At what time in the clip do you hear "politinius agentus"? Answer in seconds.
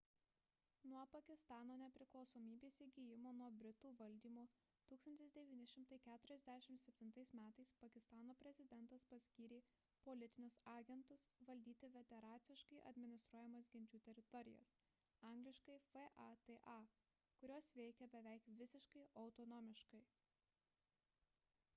10.07-11.27